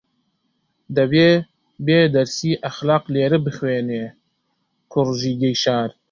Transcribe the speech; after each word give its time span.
دەبێ 0.97 1.29
بێ 1.85 1.99
دەرسی 2.13 2.59
ئەخلاق 2.63 3.03
لێرە 3.13 3.39
بخوێنێ 3.45 4.05
کوڕیژگەی 4.91 5.59
شار 5.63 5.89